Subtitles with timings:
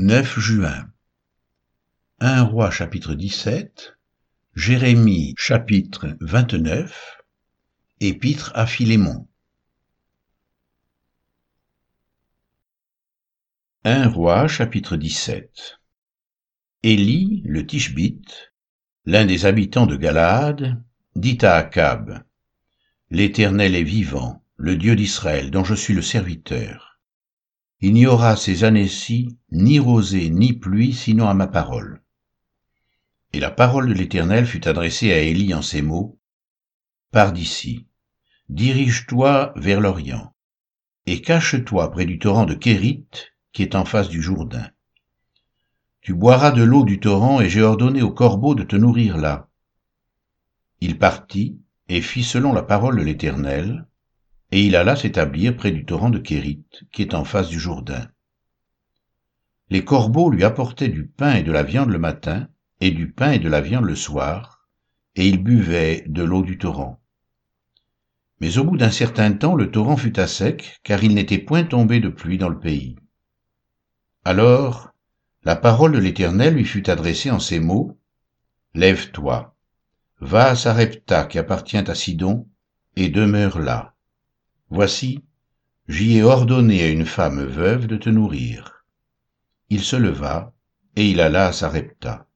[0.00, 0.92] 9 juin.
[2.20, 3.96] 1 roi chapitre 17
[4.54, 7.18] Jérémie chapitre 29
[7.98, 9.26] Épître à Philémon.
[13.82, 15.80] 1 roi chapitre 17
[16.84, 18.52] Élie le Tishbite,
[19.04, 20.80] l'un des habitants de Galaad,
[21.16, 22.22] dit à Akab,
[23.10, 26.87] L'Éternel est vivant, le Dieu d'Israël, dont je suis le serviteur
[27.80, 32.02] il n'y aura ces années-ci ni rosée ni pluie sinon à ma parole.
[33.32, 36.18] Et la parole de l'Éternel fut adressée à Élie en ces mots,
[37.10, 37.86] Pars d'ici,
[38.48, 40.34] dirige-toi vers l'Orient,
[41.06, 43.06] et cache-toi près du torrent de Kérit,
[43.52, 44.68] qui est en face du Jourdain.
[46.00, 49.48] Tu boiras de l'eau du torrent, et j'ai ordonné au corbeau de te nourrir là.
[50.80, 51.58] Il partit,
[51.88, 53.87] et fit selon la parole de l'Éternel,
[54.50, 58.08] et il alla s'établir près du torrent de Kérit, qui est en face du Jourdain.
[59.70, 62.48] Les corbeaux lui apportaient du pain et de la viande le matin,
[62.80, 64.66] et du pain et de la viande le soir,
[65.16, 67.00] et il buvait de l'eau du torrent.
[68.40, 71.64] Mais au bout d'un certain temps, le torrent fut à sec, car il n'était point
[71.64, 72.96] tombé de pluie dans le pays.
[74.24, 74.90] Alors,
[75.44, 77.98] la parole de l'Éternel lui fut adressée en ces mots,
[78.74, 79.56] Lève-toi,
[80.20, 82.46] va à Sarepta qui appartient à Sidon,
[82.96, 83.94] et demeure là.
[84.70, 85.24] Voici,
[85.88, 88.84] j'y ai ordonné à une femme veuve de te nourrir.
[89.70, 90.52] Il se leva,
[90.94, 92.26] et il alla à Sarepta.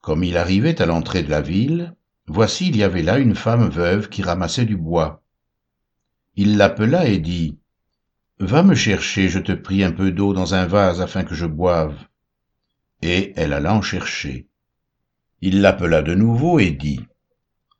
[0.00, 1.94] Comme il arrivait à l'entrée de la ville,
[2.26, 5.22] voici il y avait là une femme veuve qui ramassait du bois.
[6.34, 7.56] Il l'appela et dit,
[8.40, 11.46] Va me chercher, je te prie, un peu d'eau dans un vase afin que je
[11.46, 11.96] boive.
[13.00, 14.48] Et elle alla en chercher.
[15.40, 17.00] Il l'appela de nouveau et dit,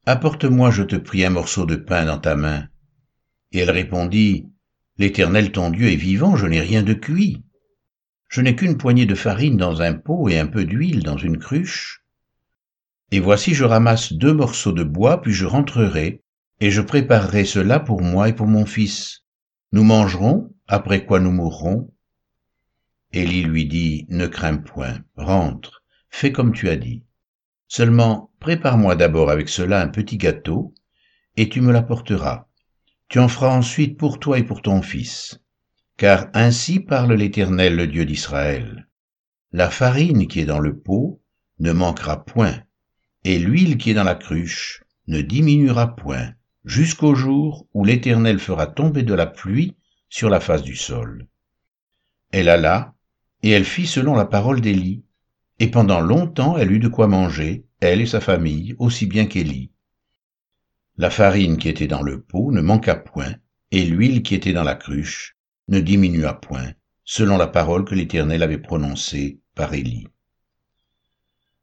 [0.07, 2.69] Apporte-moi, je te prie, un morceau de pain dans ta main.
[3.53, 4.49] Et elle répondit,
[4.99, 7.43] L'Éternel ton Dieu est vivant, je n'ai rien de cuit.
[8.29, 11.39] Je n'ai qu'une poignée de farine dans un pot et un peu d'huile dans une
[11.39, 12.03] cruche.
[13.11, 16.23] Et voici je ramasse deux morceaux de bois, puis je rentrerai,
[16.61, 19.25] et je préparerai cela pour moi et pour mon fils.
[19.73, 21.93] Nous mangerons, après quoi nous mourrons.
[23.13, 27.05] Élie lui dit, Ne crains point, rentre, fais comme tu as dit.
[27.69, 30.75] Seulement, prépare-moi d'abord avec cela un petit gâteau,
[31.37, 32.47] et tu me l'apporteras
[33.13, 35.39] tu en feras ensuite pour toi et pour ton fils.
[35.99, 38.89] Car ainsi parle l'Éternel, le Dieu d'Israël.
[39.53, 41.21] La farine qui est dans le pot
[41.59, 42.63] ne manquera point,
[43.25, 46.33] et l'huile qui est dans la cruche ne diminuera point,
[46.65, 49.77] jusqu'au jour où l'Éternel fera tomber de la pluie
[50.09, 51.29] sur la face du sol.
[52.31, 52.95] Elle alla,
[53.43, 55.05] et elle fit selon la parole d'Élie,
[55.59, 59.71] et pendant longtemps elle eut de quoi manger, elle et sa famille, aussi bien qu'Élie.
[60.99, 63.35] La farine qui était dans le pot ne manqua point,
[63.71, 65.37] et l'huile qui était dans la cruche
[65.69, 66.73] ne diminua point,
[67.05, 70.07] selon la parole que l'Éternel avait prononcée par Élie.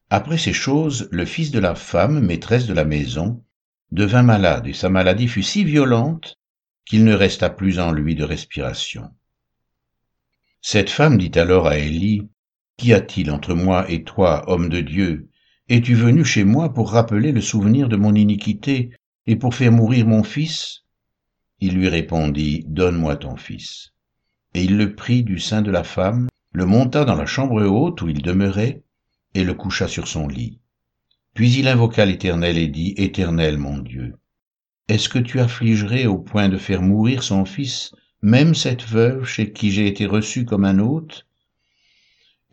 [0.10, 3.44] Après ces choses, le fils de la femme, maîtresse de la maison,
[3.92, 6.40] devint malade, et sa maladie fut si violente
[6.86, 9.12] qu'il ne resta plus en lui de respiration.
[10.62, 12.28] Cette femme dit alors à Élie,
[12.78, 15.30] Qu'y a-t-il entre moi et toi, homme de Dieu?
[15.68, 18.92] Es-tu venu chez moi pour rappeler le souvenir de mon iniquité?
[19.30, 20.86] Et pour faire mourir mon fils
[21.62, 23.94] Il lui répondit, Donne-moi ton fils.
[24.56, 28.02] Et il le prit du sein de la femme, le monta dans la chambre haute
[28.02, 28.82] où il demeurait,
[29.36, 30.62] et le coucha sur son lit.
[31.36, 34.16] Puis il invoqua l'Éternel et dit, Éternel mon Dieu,
[34.88, 39.52] est-ce que tu affligerais au point de faire mourir son fils, même cette veuve chez
[39.52, 41.28] qui j'ai été reçu comme un hôte?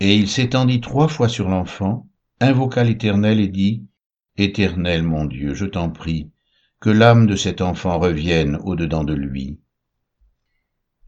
[0.01, 2.07] Et il s'étendit trois fois sur l'enfant,
[2.39, 3.87] invoqua l'Éternel et dit,
[4.37, 6.29] Éternel mon Dieu, je t'en prie,
[6.81, 9.59] que l'âme de cet enfant revienne au-dedans de lui.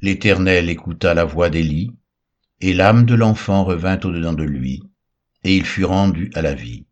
[0.01, 1.93] L'Éternel écouta la voix d'Élie,
[2.61, 4.83] et l'âme de l'enfant revint au-dedans de lui,
[5.45, 6.87] et il fut rendu à la vie.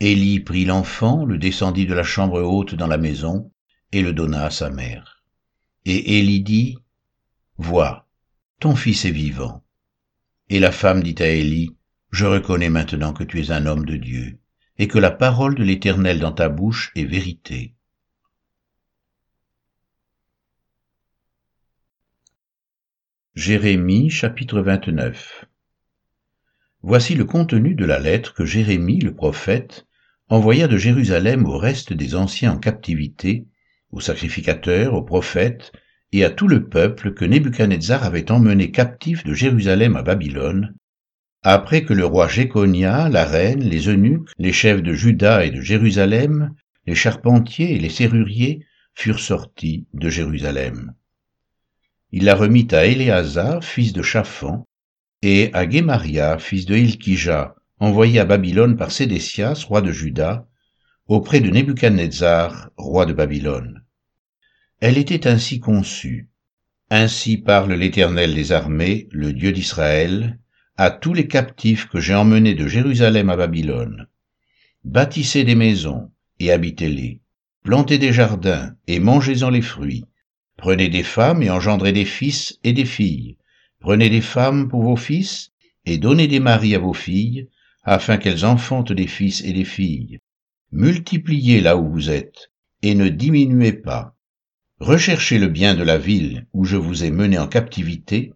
[0.00, 3.52] Élie prit l'enfant, le descendit de la chambre haute dans la maison,
[3.92, 5.24] et le donna à sa mère.
[5.84, 6.78] Et Élie dit,
[7.56, 8.08] Vois,
[8.60, 9.64] ton fils est vivant.
[10.48, 11.76] Et la femme dit à Élie,
[12.10, 14.38] Je reconnais maintenant que tu es un homme de Dieu
[14.78, 17.74] et que la parole de l'Éternel dans ta bouche est vérité.
[23.34, 25.44] Jérémie chapitre 29
[26.82, 29.86] Voici le contenu de la lettre que Jérémie le prophète
[30.28, 33.46] envoya de Jérusalem au reste des anciens en captivité,
[33.90, 35.72] aux sacrificateurs, aux prophètes,
[36.12, 40.74] et à tout le peuple que Nebuchadnezzar avait emmené captif de Jérusalem à Babylone,
[41.42, 45.60] après que le roi Jéconia, la reine, les eunuques, les chefs de Juda et de
[45.60, 46.54] Jérusalem,
[46.86, 48.64] les charpentiers et les serruriers
[48.94, 50.94] furent sortis de Jérusalem.
[52.10, 54.64] Il la remit à Éléazar, fils de Chaphan,
[55.22, 60.48] et à Guémaria, fils de Hilkija, envoyé à Babylone par Sédécias, roi de Juda,
[61.06, 63.84] auprès de Nebuchadnezzar, roi de Babylone.
[64.80, 66.28] Elle était ainsi conçue.
[66.90, 70.38] Ainsi parle l'Éternel des armées, le Dieu d'Israël,
[70.80, 74.06] à tous les captifs que j'ai emmenés de Jérusalem à Babylone.
[74.84, 77.20] Bâtissez des maisons et habitez-les.
[77.64, 80.04] Plantez des jardins et mangez-en les fruits.
[80.56, 83.36] Prenez des femmes et engendrez des fils et des filles.
[83.80, 85.50] Prenez des femmes pour vos fils
[85.84, 87.48] et donnez des maris à vos filles,
[87.82, 90.20] afin qu'elles enfantent des fils et des filles.
[90.70, 92.52] Multipliez là où vous êtes,
[92.82, 94.14] et ne diminuez pas.
[94.78, 98.32] Recherchez le bien de la ville où je vous ai mené en captivité,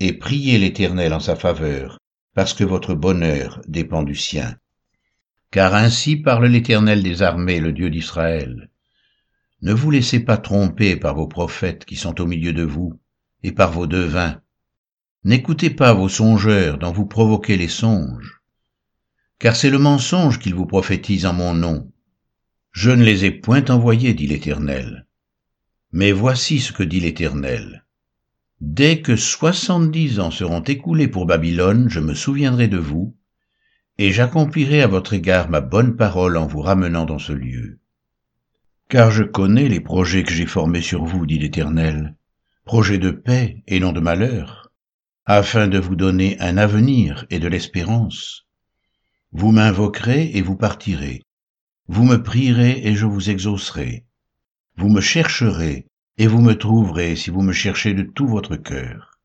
[0.00, 1.98] et priez l'Éternel en sa faveur,
[2.34, 4.56] parce que votre bonheur dépend du sien.
[5.50, 8.70] Car ainsi parle l'Éternel des armées, le Dieu d'Israël.
[9.62, 12.98] Ne vous laissez pas tromper par vos prophètes qui sont au milieu de vous,
[13.42, 14.40] et par vos devins.
[15.24, 18.42] N'écoutez pas vos songeurs dont vous provoquez les songes,
[19.38, 21.90] car c'est le mensonge qu'ils vous prophétisent en mon nom.
[22.72, 25.06] Je ne les ai point envoyés, dit l'Éternel.
[25.92, 27.85] Mais voici ce que dit l'Éternel.
[28.60, 33.14] Dès que soixante-dix ans seront écoulés pour Babylone, je me souviendrai de vous,
[33.98, 37.80] et j'accomplirai à votre égard ma bonne parole en vous ramenant dans ce lieu.
[38.88, 42.16] Car je connais les projets que j'ai formés sur vous, dit l'Éternel,
[42.64, 44.72] projets de paix et non de malheur,
[45.26, 48.46] afin de vous donner un avenir et de l'espérance.
[49.32, 51.24] Vous m'invoquerez et vous partirez.
[51.88, 54.06] Vous me prierez et je vous exaucerai.
[54.76, 55.88] Vous me chercherez
[56.18, 59.18] et vous me trouverez si vous me cherchez de tout votre cœur.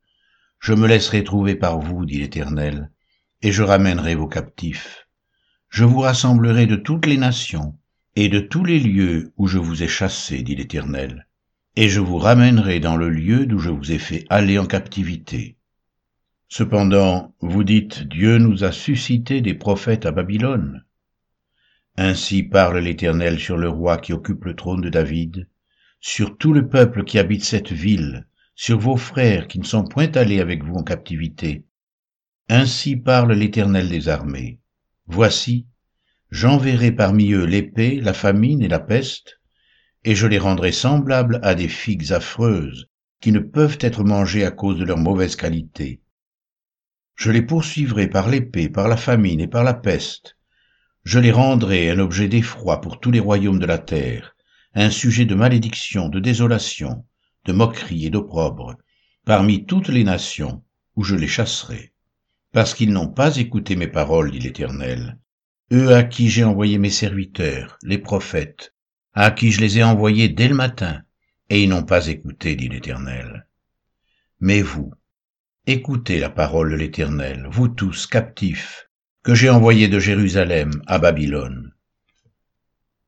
[0.60, 2.92] Je me laisserai trouver par vous, dit l'Éternel,
[3.42, 5.08] et je ramènerai vos captifs.
[5.70, 7.78] Je vous rassemblerai de toutes les nations
[8.16, 11.28] et de tous les lieux où je vous ai chassés, dit l'Éternel,
[11.78, 15.58] et je vous ramènerai dans le lieu d'où je vous ai fait aller en captivité.
[16.50, 20.84] Cependant, vous dites, Dieu nous a suscité des prophètes à Babylone.
[21.96, 25.48] Ainsi parle l'Éternel sur le roi qui occupe le trône de David,
[26.02, 30.12] sur tout le peuple qui habite cette ville, sur vos frères qui ne sont point
[30.16, 31.64] allés avec vous en captivité.
[32.50, 34.60] Ainsi parle l'Éternel des armées.
[35.06, 35.68] Voici,
[36.32, 39.40] j'enverrai parmi eux l'épée, la famine et la peste,
[40.04, 42.90] et je les rendrai semblables à des figues affreuses,
[43.20, 46.02] qui ne peuvent être mangées à cause de leur mauvaise qualité.
[47.16, 50.36] Je les poursuivrai par l'épée, par la famine et par la peste.
[51.04, 54.36] Je les rendrai un objet d'effroi pour tous les royaumes de la terre,
[54.74, 57.06] un sujet de malédiction, de désolation,
[57.46, 58.76] de moquerie et d'opprobre,
[59.26, 60.64] parmi toutes les nations
[60.96, 61.94] où je les chasserai.
[62.52, 65.18] Parce qu'ils n'ont pas écouté mes paroles, dit l'Éternel,
[65.72, 68.74] eux à qui j'ai envoyé mes serviteurs, les prophètes,
[69.14, 71.02] à qui je les ai envoyés dès le matin,
[71.50, 73.48] et ils n'ont pas écouté, dit l'Éternel.
[74.40, 74.94] Mais vous,
[75.68, 78.90] écoutez la parole de l'Éternel, vous tous captifs,
[79.24, 81.74] que j'ai envoyés de Jérusalem à Babylone.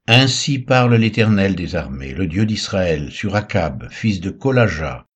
[0.07, 5.07] Ainsi parle l'Éternel des armées, le Dieu d'Israël, sur Akab, fils de Kolaja,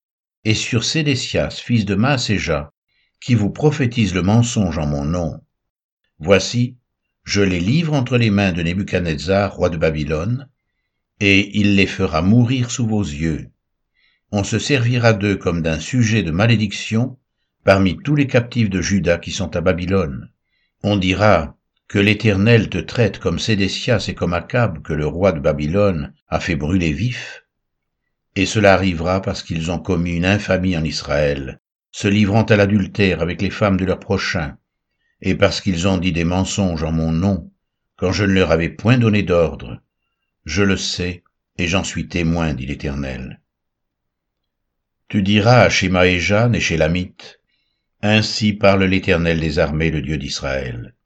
[0.45, 2.71] et sur Sédécias, fils de Maaséja,
[3.19, 5.41] qui vous prophétise le mensonge en mon nom.
[6.19, 6.77] Voici,
[7.25, 10.47] je les livre entre les mains de Nebuchadnezzar, roi de Babylone,
[11.19, 13.49] et il les fera mourir sous vos yeux.
[14.31, 17.19] On se servira d'eux comme d'un sujet de malédiction
[17.65, 20.31] parmi tous les captifs de Juda qui sont à Babylone.
[20.81, 21.56] On dira,
[21.87, 26.41] que l'Éternel te traite comme Sédécias et comme Akab que le roi de Babylone a
[26.41, 27.45] fait brûler vif
[28.35, 33.21] Et cela arrivera parce qu'ils ont commis une infamie en Israël, se livrant à l'adultère
[33.21, 34.57] avec les femmes de leurs prochains,
[35.21, 37.49] et parce qu'ils ont dit des mensonges en mon nom,
[37.95, 39.81] quand je ne leur avais point donné d'ordre.
[40.45, 41.23] Je le sais,
[41.57, 43.41] et j'en suis témoin, dit l'Éternel.
[45.07, 47.39] Tu diras à Shemaéjan et Shélamite,
[48.01, 50.96] Ainsi parle l'Éternel des armées, le Dieu d'Israël.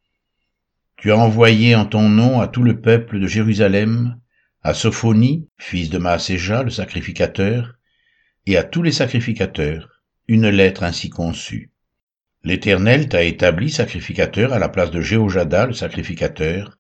[1.02, 4.20] Tu as envoyé en ton nom à tout le peuple de Jérusalem,
[4.62, 7.80] à Sophonie, fils de Maaséja, le sacrificateur,
[8.46, 11.72] et à tous les sacrificateurs, une lettre ainsi conçue.
[12.44, 16.78] L'Éternel t'a établi sacrificateur à la place de Jéhojada, le sacrificateur,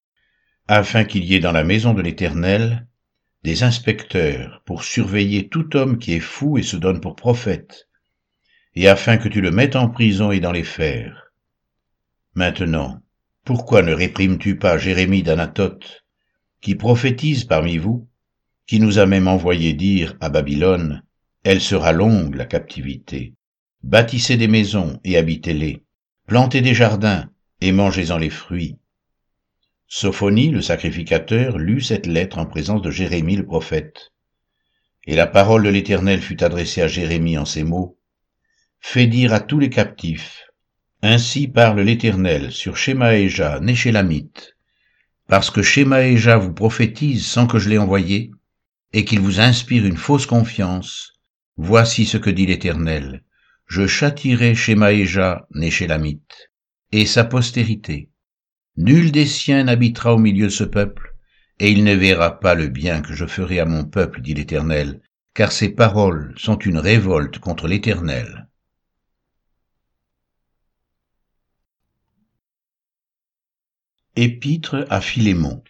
[0.67, 2.85] afin qu'il y ait dans la maison de l'Éternel
[3.43, 7.89] des inspecteurs pour surveiller tout homme qui est fou et se donne pour prophète,
[8.75, 11.31] et afin que tu le mettes en prison et dans les fers.
[12.35, 13.01] Maintenant,
[13.43, 16.03] pourquoi ne réprimes-tu pas Jérémie d'Anatote,
[16.61, 18.07] qui prophétise parmi vous,
[18.67, 21.03] qui nous a même envoyé dire à Babylone,
[21.43, 23.33] Elle sera longue la captivité.
[23.83, 25.83] Bâtissez des maisons et habitez-les,
[26.27, 27.29] plantez des jardins
[27.61, 28.77] et mangez-en les fruits.
[29.87, 34.11] Sophonie, le sacrificateur, lut cette lettre en présence de Jérémie le prophète.
[35.05, 37.97] Et la parole de l'Éternel fut adressée à Jérémie en ces mots.
[38.79, 40.43] Fais dire à tous les captifs,
[41.03, 44.55] Ainsi parle l'Éternel sur Shemaéja, Néchélamite,
[45.27, 48.29] parce que Shemaéja vous prophétise sans que je l'ai envoyé,
[48.93, 51.13] et qu'il vous inspire une fausse confiance,
[51.57, 53.23] voici ce que dit l'Éternel.
[53.65, 56.51] Je châtirai Shemaéja, Néchélamite,
[56.91, 58.11] et sa postérité.
[58.77, 61.15] Nul des siens n'habitera au milieu de ce peuple,
[61.57, 65.01] et il ne verra pas le bien que je ferai à mon peuple, dit l'Éternel,
[65.33, 68.50] car ces paroles sont une révolte contre l'Éternel.
[74.17, 75.63] Épître à Philémon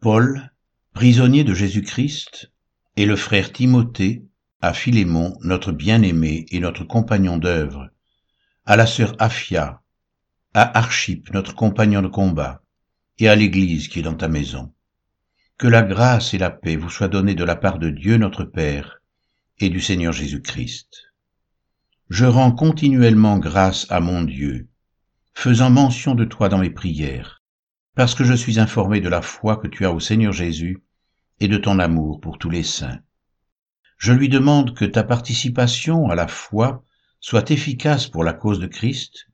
[0.00, 0.50] Paul,
[0.94, 2.52] prisonnier de Jésus-Christ,
[2.96, 4.24] et le frère Timothée,
[4.62, 7.90] à Philémon, notre bien-aimé et notre compagnon d'œuvre,
[8.64, 9.82] à la sœur Aphia,
[10.54, 12.62] à Archip, notre compagnon de combat,
[13.18, 14.72] et à l'Église qui est dans ta maison.
[15.58, 18.44] Que la grâce et la paix vous soient données de la part de Dieu notre
[18.44, 19.02] Père
[19.58, 21.12] et du Seigneur Jésus-Christ.
[22.08, 24.70] Je rends continuellement grâce à mon Dieu,
[25.34, 27.42] faisant mention de toi dans mes prières,
[27.94, 30.82] parce que je suis informé de la foi que tu as au Seigneur Jésus
[31.40, 33.00] et de ton amour pour tous les saints.
[33.98, 36.84] Je lui demande que ta participation à la foi
[37.20, 39.26] soit efficace pour la cause de Christ,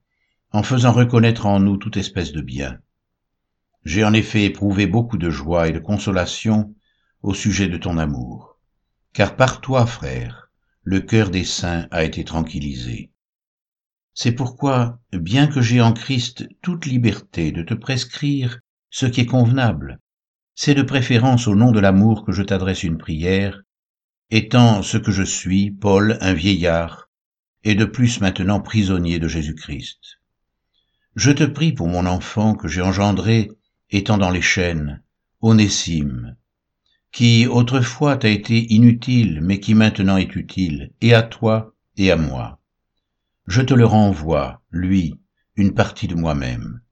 [0.52, 2.78] en faisant reconnaître en nous toute espèce de bien.
[3.85, 6.75] J'ai en effet éprouvé beaucoup de joie et de consolation
[7.23, 8.59] au sujet de ton amour,
[9.12, 10.50] car par toi, frère,
[10.83, 13.12] le cœur des saints a été tranquillisé.
[14.22, 18.60] C'est pourquoi, bien que j'ai en Christ toute liberté de te prescrire
[18.90, 19.98] ce qui est convenable,
[20.54, 23.62] c'est de préférence au nom de l'amour que je t'adresse une prière,
[24.30, 27.08] étant ce que je suis, Paul, un vieillard,
[27.64, 30.20] et de plus maintenant prisonnier de Jésus-Christ.
[31.16, 33.50] Je te prie pour mon enfant que j'ai engendré
[33.88, 35.02] étant dans les chaînes,
[35.40, 36.36] Onésime,
[37.10, 42.16] qui autrefois t'a été inutile, mais qui maintenant est utile, et à toi et à
[42.16, 42.60] moi
[43.50, 45.21] je te le renvoie, lui,
[45.57, 46.83] une partie de moi-même.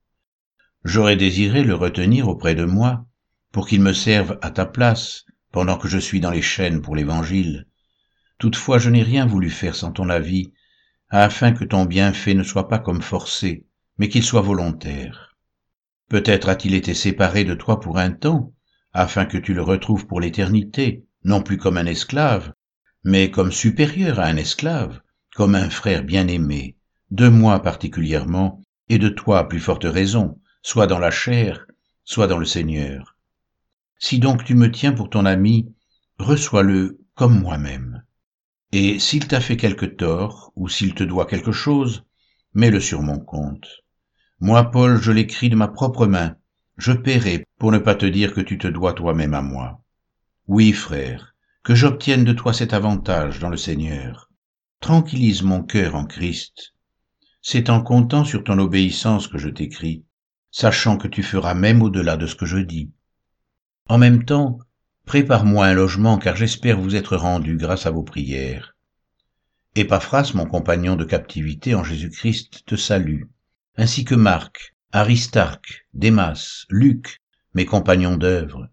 [0.83, 3.05] J'aurais désiré le retenir auprès de moi,
[3.53, 5.23] pour qu'il me serve à ta place,
[5.53, 7.65] pendant que je suis dans les chaînes pour l'Évangile.
[8.39, 10.51] Toutefois je n'ai rien voulu faire sans ton avis,
[11.09, 13.65] afin que ton bienfait ne soit pas comme forcé,
[13.97, 15.37] mais qu'il soit volontaire.
[16.09, 18.53] Peut-être a-t-il été séparé de toi pour un temps,
[18.91, 22.51] afin que tu le retrouves pour l'éternité, non plus comme un esclave,
[23.05, 24.99] mais comme supérieur à un esclave,
[25.39, 26.75] comme un frère bien-aimé,
[27.11, 31.65] de moi particulièrement, et de toi à plus forte raison, soit dans la chair,
[32.03, 33.15] soit dans le Seigneur.
[33.99, 35.73] Si donc tu me tiens pour ton ami,
[36.17, 38.03] reçois-le comme moi-même.
[38.73, 42.03] Et s'il t'a fait quelque tort, ou s'il te doit quelque chose,
[42.53, 43.85] mets-le sur mon compte.
[44.41, 46.35] Moi, Paul, je l'écris de ma propre main,
[46.75, 49.81] je paierai pour ne pas te dire que tu te dois toi-même à moi.
[50.49, 54.28] Oui, frère, que j'obtienne de toi cet avantage dans le Seigneur,
[54.79, 56.73] tranquillise mon cœur en Christ.
[57.41, 60.03] C'est en comptant sur ton obéissance que je t'écris,
[60.51, 62.91] sachant que tu feras même au-delà de ce que je dis.
[63.87, 64.59] En même temps,
[65.05, 68.75] prépare-moi un logement car j'espère vous être rendu grâce à vos prières.
[69.75, 73.23] Épaphras, mon compagnon de captivité en Jésus-Christ, te salue,
[73.77, 77.21] ainsi que Marc, Aristarque, Démas, Luc,
[77.53, 78.69] mes compagnons d'œuvre.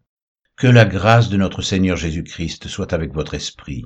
[0.56, 3.84] Que la grâce de notre Seigneur Jésus-Christ soit avec votre esprit.